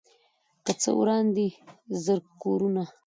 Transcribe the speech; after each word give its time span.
څه 0.65 0.71
که 0.81 0.89
وران 0.99 1.25
دي 1.35 1.47
زر 2.03 2.19
کورونه 2.41 2.83